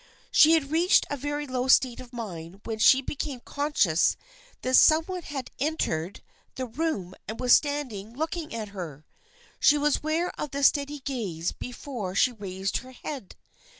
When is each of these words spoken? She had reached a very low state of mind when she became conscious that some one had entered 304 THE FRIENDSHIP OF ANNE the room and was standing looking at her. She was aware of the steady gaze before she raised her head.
She 0.31 0.53
had 0.53 0.71
reached 0.71 1.05
a 1.11 1.15
very 1.15 1.45
low 1.45 1.67
state 1.67 1.99
of 1.99 2.11
mind 2.11 2.61
when 2.63 2.79
she 2.79 3.03
became 3.03 3.39
conscious 3.39 4.17
that 4.63 4.73
some 4.73 5.03
one 5.03 5.21
had 5.21 5.51
entered 5.59 6.21
304 6.55 6.55
THE 6.55 6.55
FRIENDSHIP 6.55 6.55
OF 6.55 6.55
ANNE 6.55 6.55
the 6.99 7.03
room 7.03 7.15
and 7.27 7.39
was 7.39 7.53
standing 7.53 8.13
looking 8.17 8.51
at 8.55 8.69
her. 8.69 9.05
She 9.59 9.77
was 9.77 9.97
aware 9.97 10.31
of 10.39 10.49
the 10.49 10.63
steady 10.63 11.01
gaze 11.01 11.51
before 11.51 12.15
she 12.15 12.31
raised 12.31 12.77
her 12.77 12.93
head. 12.93 13.35